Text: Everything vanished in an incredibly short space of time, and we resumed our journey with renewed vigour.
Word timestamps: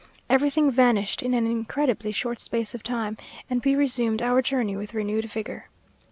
Everything 0.31 0.71
vanished 0.71 1.21
in 1.21 1.31
an 1.35 1.45
incredibly 1.45 2.11
short 2.11 2.39
space 2.39 2.73
of 2.73 2.81
time, 2.81 3.17
and 3.51 3.63
we 3.63 3.75
resumed 3.75 4.23
our 4.23 4.41
journey 4.41 4.75
with 4.75 4.95
renewed 4.95 5.25
vigour. 5.25 5.69